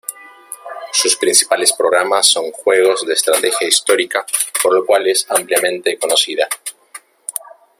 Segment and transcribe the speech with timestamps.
[0.91, 4.25] Sus principales programas son juegos de estrategia histórica
[4.63, 6.47] por lo cual es ampliamente conocida.